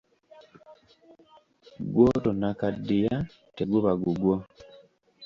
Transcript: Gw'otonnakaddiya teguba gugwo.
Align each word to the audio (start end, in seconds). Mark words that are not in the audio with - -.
Gw'otonnakaddiya 1.93 3.15
teguba 3.55 3.91
gugwo. 4.03 4.35